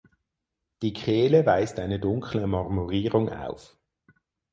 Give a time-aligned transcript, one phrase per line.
[0.81, 3.77] Die Kehle weist eine dunkle Marmorierung auf.